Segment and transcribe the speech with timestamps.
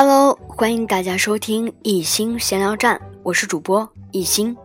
[0.00, 4.56] Hello，欢迎大家收听一心闲聊站，我是主播一心。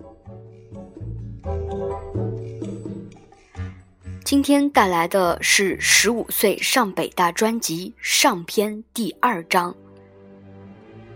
[4.23, 9.75] 今天带来的是十五岁上北大专辑上篇第二章。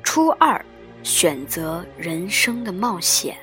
[0.02, 0.66] 初二，
[1.04, 3.38] 选择人生的冒险。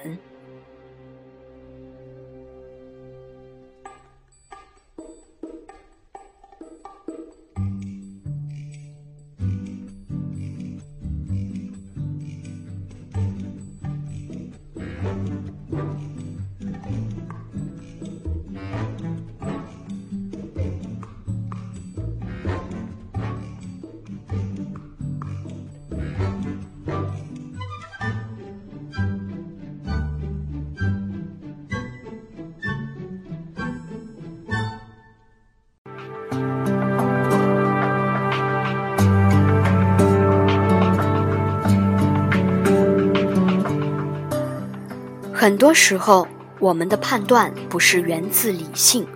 [45.54, 46.26] 很多时候，
[46.58, 49.06] 我们的判断不是源自理性，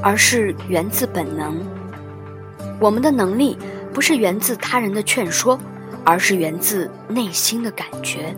[0.00, 1.52] 而是源自本能；
[2.78, 3.58] 我们的能力
[3.92, 5.58] 不是源自他人的劝说，
[6.04, 8.32] 而是源自内心的感觉。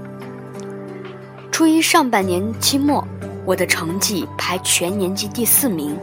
[1.50, 3.06] 初一上半年期末，
[3.45, 5.95] 我的成绩排全年级第四名；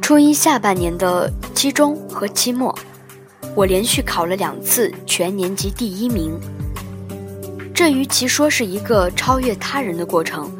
[0.00, 2.72] 初一下半年的期中和期末，
[3.56, 6.38] 我连续考了两次全年级第一名。
[7.74, 10.50] 这与其说是一个超越他人的过程，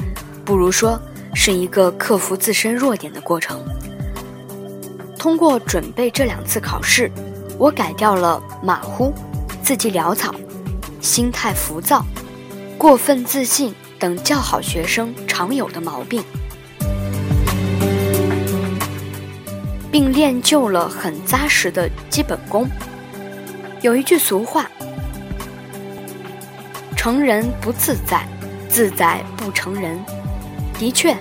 [0.48, 0.98] 不如说
[1.34, 3.62] 是一个克服自身弱点的过程。
[5.18, 7.12] 通过准备这两次考试，
[7.58, 9.12] 我改掉了马虎、
[9.62, 10.34] 字迹潦草、
[11.02, 12.02] 心态浮躁、
[12.78, 16.24] 过分自信等较好学生常有的毛病，
[19.92, 22.66] 并练就了很扎实的基本功。
[23.82, 24.66] 有一句俗话。
[26.96, 28.26] 成人不自在，
[28.70, 30.02] 自在不成人。
[30.78, 31.16] 的确，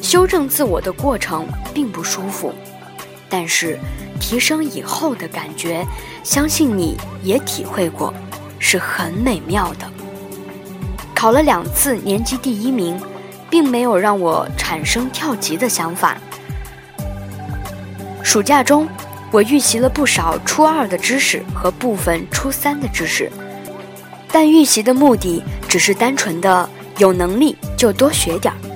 [0.00, 2.54] 修正自我的过程并不舒服，
[3.28, 3.78] 但是
[4.20, 5.84] 提升以后的感觉，
[6.22, 8.14] 相信你也体会过，
[8.60, 9.90] 是很美妙的。
[11.14, 13.00] 考了两次年级第一名，
[13.50, 16.16] 并没有让我产生跳级的想法。
[18.22, 18.88] 暑假中，
[19.32, 23.30] 我预习了不少初二的知识和部分初三的知识。
[24.30, 26.68] 但预习的目的只是单纯的
[26.98, 28.71] 有能力就多学点儿。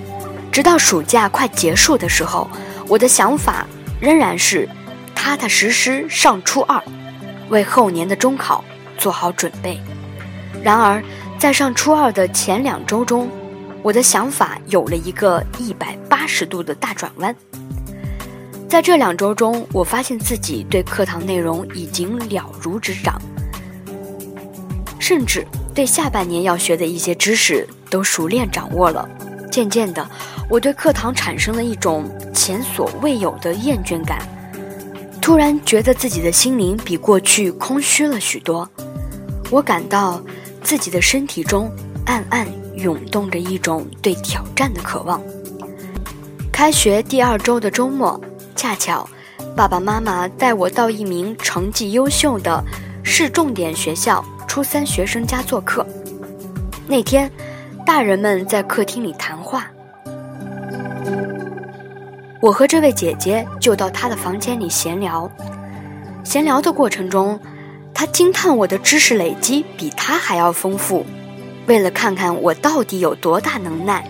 [0.57, 2.49] 直到暑假快结束的时候，
[2.89, 3.67] 我的想法
[4.01, 4.67] 仍然是
[5.15, 6.83] 踏踏实实上初二，
[7.51, 8.65] 为后年的中考
[8.97, 9.79] 做好准备。
[10.63, 11.05] 然而，
[11.39, 13.29] 在上初二的前两周中，
[13.83, 17.37] 我的想法有了一个一百八十度的大转弯。
[18.67, 23.21] 在这两周中，我发现自己对课堂内容已经了如指掌。
[24.99, 29.07] 甚至对下半年要学的一些知识都熟练掌握了。
[29.51, 30.07] 渐渐的，
[30.49, 34.19] 我对课堂产生了一种前所未有的厌倦感，
[35.21, 38.69] 突然觉得自己的心灵比过去空虚了许多。
[39.51, 40.23] 我感到
[40.63, 41.71] 自己的身体中
[42.05, 42.47] 暗暗
[42.77, 45.21] 涌动着一种对挑战的渴望。
[46.53, 48.21] 开学第二周的周末，
[48.55, 49.09] 恰巧
[49.57, 52.63] 爸爸妈妈带我到一名成绩优秀的
[53.03, 54.25] 市重点学校。
[54.49, 55.87] 初三学生家做客，
[56.89, 57.31] 那天，
[57.85, 59.36] 大人们在客厅里谈
[62.47, 65.29] 我和这位姐姐就到她的房间里闲聊。
[66.23, 67.41] 闲聊的过程中，
[67.93, 71.05] 她惊叹我的知识累积比她还要丰富。
[71.67, 74.09] 为了看看我到底有多大能耐，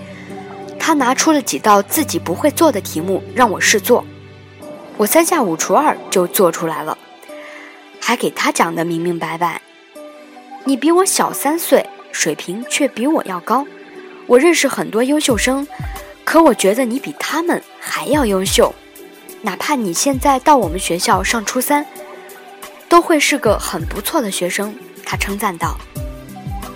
[0.78, 4.04] 她拿出了几道自己不会做的题目让我试做。
[4.98, 6.98] 我三下五除二就做出来了，
[7.98, 9.62] 还给她讲得明明白白。
[10.64, 13.66] 你比我小三岁，水平却比我要高。
[14.26, 15.66] 我认识很多优秀生，
[16.26, 18.74] 可我觉得你比他们还要优秀。
[19.42, 21.86] 哪怕你现在到我们学校上初三，
[22.88, 24.74] 都会是个很不错的学生。
[25.04, 25.78] 他称赞道。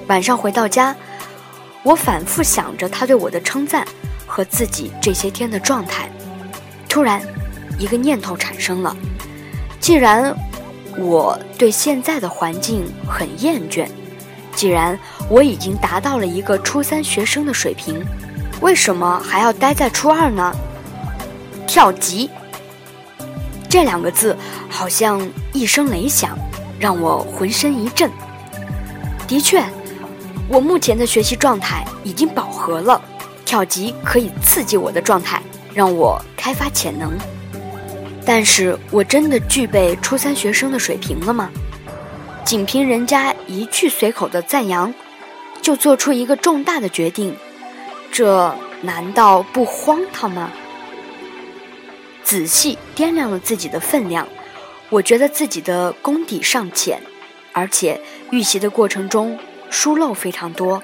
[0.06, 0.94] 晚上回到家，
[1.82, 3.84] 我反复想着他对我的称赞
[4.24, 6.08] 和自己这些天的状态。
[6.88, 7.20] 突然，
[7.76, 8.96] 一个念头产生了：
[9.80, 10.34] 既然……
[10.96, 13.88] 我对现在的环境很厌倦。
[14.56, 14.98] 既然
[15.28, 18.04] 我已经达到了一个初三学生的水平，
[18.60, 20.54] 为什么还要待在初二呢？
[21.66, 22.28] 跳级
[23.68, 24.36] 这两个字
[24.68, 26.36] 好像一声雷响，
[26.78, 28.10] 让我浑身一震。
[29.28, 29.64] 的确，
[30.48, 33.00] 我目前的学习状态已经饱和了，
[33.44, 35.40] 跳级可以刺激我的状态，
[35.72, 37.16] 让我开发潜能。
[38.26, 41.48] 但是我真的具备初三学生的水平了吗？
[42.44, 44.92] 仅凭人家一句随口的赞扬，
[45.62, 47.36] 就做出一个重大的决定，
[48.12, 50.50] 这难道不荒唐吗？
[52.22, 54.28] 仔细掂量了自己的分量，
[54.88, 57.00] 我觉得自己的功底尚浅，
[57.52, 59.38] 而且预习的过程中
[59.70, 60.82] 疏漏非常多，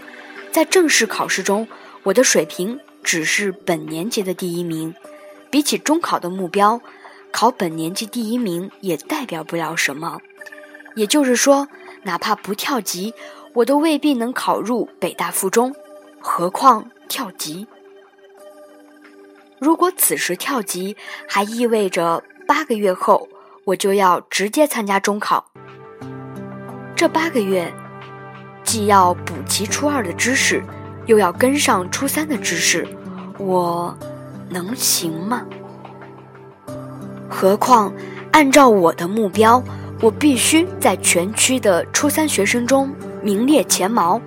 [0.51, 1.69] 在正式考试中，
[2.03, 4.95] 我的水平只是本年级的第一名，
[5.51, 6.81] 比起中考的目标，
[7.31, 10.21] 考本年级第一名也代表不了什么。
[10.95, 11.69] 也就是说，
[12.05, 13.15] 哪怕不跳级，
[13.53, 15.75] 我都未必能考入北大附中，
[16.19, 17.67] 何况跳级。
[19.59, 20.97] 如果此时跳级，
[21.29, 23.29] 还意味着八个月后
[23.65, 25.47] 我就要直接参加中考。
[26.95, 27.73] 这八个月，
[28.63, 30.63] 既要补齐初二的知识，
[31.07, 32.87] 又要跟上初三的知识，
[33.39, 33.97] 我
[34.49, 35.47] 能行吗？
[37.29, 37.93] 何况，
[38.33, 39.63] 按照我的目标。
[40.03, 44.21] 我必须在全区的初三学生中名列前茅。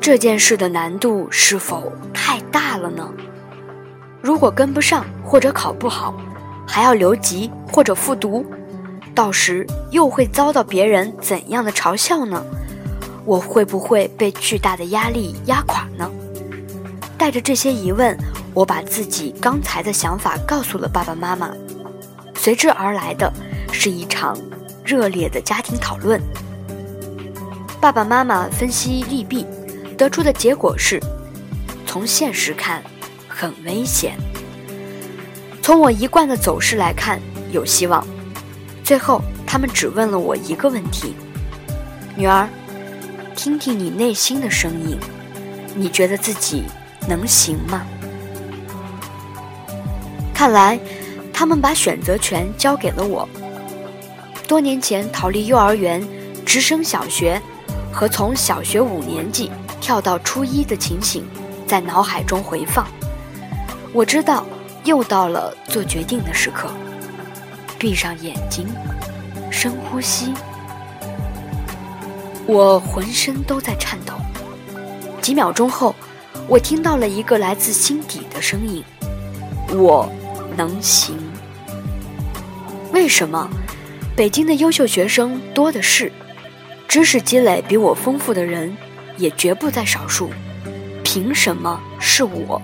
[0.00, 3.12] 这件事的难度是否太大了呢？
[4.22, 6.14] 如果跟不上或者考不好，
[6.66, 8.44] 还要留级或者复读，
[9.14, 12.44] 到时又会遭到别人怎样的嘲笑呢？
[13.24, 16.10] 我会不会被巨大的压力压垮呢？
[17.18, 18.16] 带着这些疑问，
[18.54, 21.50] 我把自己刚才的想法告诉了爸爸妈妈，
[22.34, 23.32] 随之而来的。
[23.70, 24.36] 是一场
[24.82, 26.20] 热烈的家庭讨论，
[27.80, 29.46] 爸爸妈妈分析利弊，
[29.98, 31.02] 得出的结果是：
[31.84, 32.84] 从现实看，
[33.26, 34.12] 很危险；
[35.60, 38.06] 从我一贯的走势来看，有希望。
[38.84, 41.16] 最后，他们只问了我一个问题
[42.14, 42.48] ：“女儿，
[43.34, 44.96] 听听你内心的声音，
[45.74, 46.62] 你觉得自己
[47.08, 47.84] 能行吗？”
[50.32, 50.78] 看来，
[51.32, 53.28] 他们把选择权交给了我。
[54.46, 56.06] 多年前逃离幼儿园，
[56.46, 57.42] 直升小学，
[57.92, 61.24] 和从小学五年级跳到初一的情形，
[61.66, 62.86] 在脑海中回放。
[63.92, 64.44] 我知道，
[64.84, 66.68] 又到了做决定的时刻。
[67.78, 68.66] 闭上眼睛，
[69.50, 70.34] 深呼吸。
[72.46, 74.14] 我浑身都在颤抖。
[75.20, 75.94] 几秒钟后，
[76.48, 78.82] 我听到了一个来自心底的声音
[79.76, 80.10] ：“我
[80.56, 81.16] 能行。”
[82.92, 83.48] 为什么？
[84.16, 86.10] 北京的优秀学生多的是，
[86.88, 88.76] 知识积累比我丰富的人
[89.18, 90.30] 也绝不在少数。
[91.04, 92.60] 凭什么是我？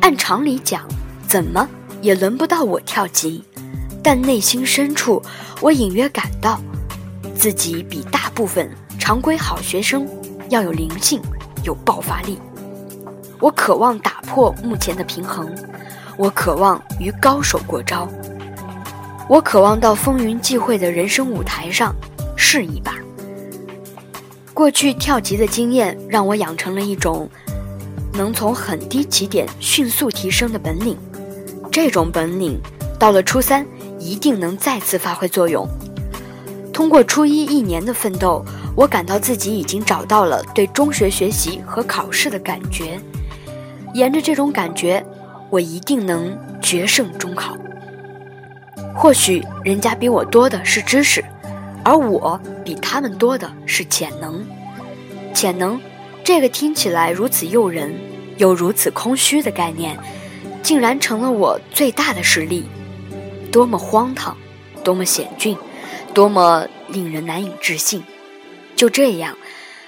[0.00, 0.82] 按常理讲，
[1.26, 1.68] 怎么
[2.00, 3.44] 也轮不到我跳级。
[4.02, 5.22] 但内心深处，
[5.60, 6.58] 我隐约感到，
[7.34, 10.08] 自己比大部分常规好学生
[10.48, 11.20] 要有灵性，
[11.64, 12.38] 有爆发力。
[13.38, 15.54] 我渴望打破目前的平衡，
[16.16, 18.08] 我渴望与高手过招。
[19.28, 21.94] 我渴望到风云际会的人生舞台上
[22.36, 22.94] 试一把。
[24.60, 27.26] 过去跳级的经验让我养成了一种
[28.12, 30.98] 能从很低起点迅速提升的本领，
[31.72, 32.60] 这种本领
[32.98, 33.66] 到了初三
[33.98, 35.66] 一定能再次发挥作用。
[36.74, 38.44] 通过初一一年的奋斗，
[38.76, 43.00] 我感到自己已经找到了对中学学习和考试的感觉，
[43.94, 45.02] 沿着这种感觉，
[45.48, 47.56] 我一定能决胜中考。
[48.94, 51.24] 或许人家比我多的是知识，
[51.82, 54.44] 而我比他们多的是潜能。
[55.34, 55.80] 潜能，
[56.22, 57.94] 这个听起来如此诱人，
[58.36, 59.98] 又如此空虚的概念，
[60.62, 62.64] 竟然成了我最大的实力。
[63.50, 64.36] 多么荒唐，
[64.84, 65.56] 多么险峻，
[66.14, 68.02] 多么令人难以置信！
[68.76, 69.36] 就这样，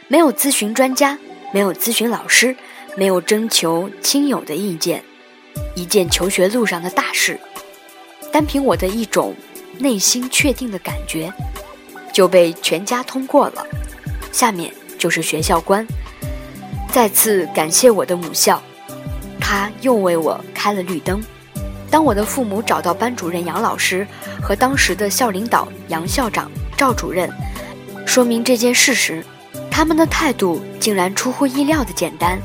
[0.09, 1.19] 没有咨询专家，
[1.53, 2.57] 没有咨询老师，
[2.97, 5.03] 没有征求亲友的意见，
[5.75, 7.39] 一件求学路上的大事。
[8.33, 9.35] 单凭我的一种
[9.79, 11.33] 内心确定的感觉，
[12.13, 13.67] 就被全家通过了。
[14.33, 14.73] 下面
[15.03, 15.85] 就是学校官，
[16.93, 18.63] 再次感谢我的母校，
[19.41, 21.21] 他又为我开了绿灯。
[21.91, 24.07] 当我的父母找到班主任杨老师
[24.41, 27.29] 和当时的校领导杨校长、赵主任，
[28.07, 29.27] 说明这件事时，
[29.69, 32.39] 他们的态度竟然出乎意料的简单。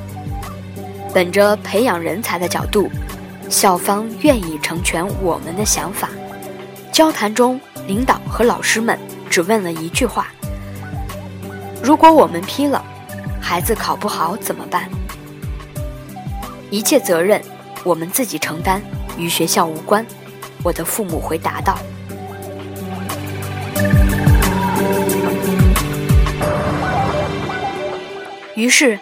[1.14, 2.90] 本着培养人才的角度。
[3.50, 6.10] 校方愿意成全我们的想法。
[6.92, 8.98] 交谈中，领导和老师们
[9.30, 10.28] 只问了一句话
[11.88, 12.84] ：“如果我们批了，
[13.40, 14.90] 孩子考不好怎么办？”
[16.70, 17.42] 一切责任
[17.86, 18.82] 我们自己承担，
[19.18, 20.06] 与学校无关。
[20.64, 21.80] 我的父母回答道。
[28.56, 29.00] 于是，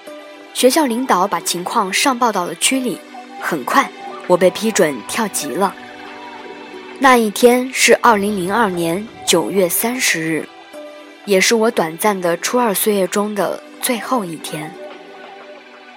[0.53, 2.99] 学校领导把情况上报到了区里，
[3.41, 3.89] 很快。
[4.27, 5.73] 我被批准跳级了。
[6.99, 10.47] 那一天是二零零二年九月三十日，
[11.25, 14.73] 也是我短暂的初二岁月中的最后一天。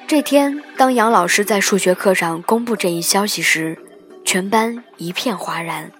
[0.06, 3.78] 这天，当杨老师在数学课上公布这一消息时，
[4.24, 5.92] 全班一片哗然。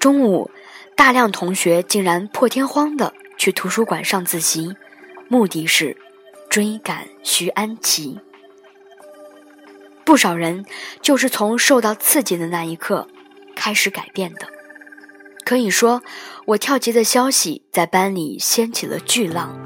[0.00, 0.50] 中午，
[0.96, 4.74] 大量同学竟然破天荒的去图书馆上自习，
[5.28, 5.96] 目的是
[6.50, 8.18] 追赶徐安琪。
[10.04, 10.64] 不少人
[11.00, 13.06] 就是从受到刺激的那一刻。
[13.54, 14.46] 开始改变的，
[15.48, 16.02] 可以说，
[16.44, 19.58] 我跳级的消息在班里掀起了巨浪。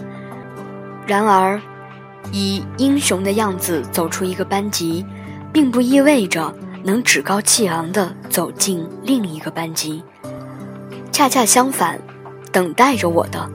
[1.09, 1.61] 然而，
[2.31, 5.05] 以英雄的样子走出一个班级，
[5.53, 10.05] 并不意味着能趾高气昂地走进另一个班级。
[11.11, 12.01] 恰恰相反，
[12.53, 13.51] 等待着我的，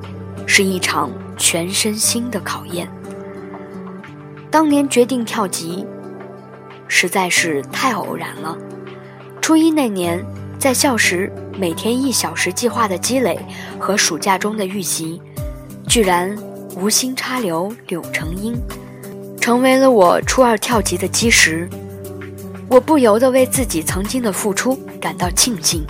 [0.46, 2.92] 是一场全身心的考验。
[4.52, 5.88] 当年决定跳级，
[6.90, 8.58] 实在是太偶然了。
[9.42, 10.22] 初一那年，
[10.60, 13.38] 在校时每天一小时计划的积累
[13.80, 15.22] 和暑假中的预习，
[15.88, 16.36] 居然
[16.76, 18.56] 无心插柳柳成荫，
[19.40, 21.70] 成为了我初二跳级的基石。
[22.68, 25.86] 我不由得为自己曾经的付出感到庆幸。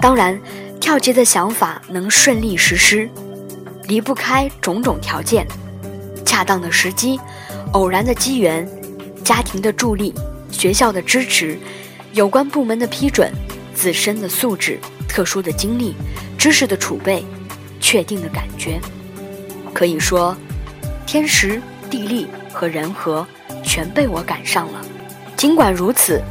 [0.00, 0.38] 当然，
[0.80, 3.08] 跳级的想法能顺利实施，
[3.84, 5.46] 离不开种种条件：
[6.24, 7.18] 恰当的时机、
[7.72, 8.68] 偶然的机缘、
[9.22, 10.12] 家庭的助力、
[10.50, 11.56] 学校的支持。
[12.12, 13.32] 有关部门的批准，
[13.74, 15.94] 自身的素质、特殊的经历、
[16.38, 17.24] 知识的储备、
[17.80, 18.80] 确定的感觉，
[19.72, 20.36] 可以说，
[21.06, 21.60] 天时、
[21.90, 23.26] 地利和人和
[23.62, 24.80] 全被我赶上了。
[25.36, 26.22] 尽管如此，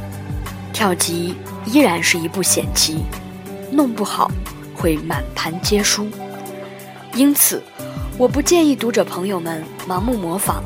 [0.72, 1.34] 跳级
[1.66, 3.04] 依然是一步险棋，
[3.70, 4.30] 弄不好
[4.74, 6.08] 会满盘皆输。
[7.14, 7.62] 因此，
[8.16, 10.62] 我不建议读者朋友们盲目模仿。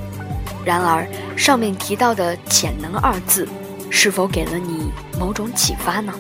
[0.65, 1.07] 然而，
[1.37, 3.49] 上面提到的“潜能”二字。
[3.89, 6.13] 是否给了你某种启发呢？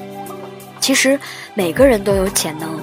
[0.87, 1.19] 其实
[1.53, 2.81] 每个人都有潜能，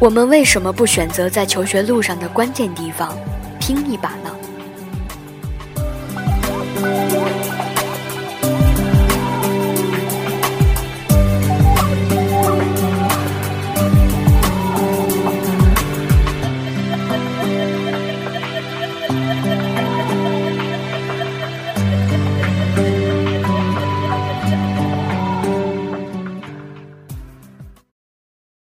[0.00, 3.16] 我们为什么不选择在求学路上的关键地方
[3.60, 4.36] 拼一把呢？